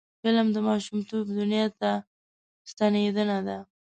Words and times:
فلم 0.21 0.47
د 0.55 0.57
ماشومتوب 0.69 1.23
دنیا 1.39 1.65
ته 1.79 1.91
ستنیدنه 2.71 3.37
ده 3.47 3.57